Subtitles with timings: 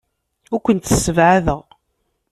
[0.53, 1.61] Ur kent-ssebɛadeɣ.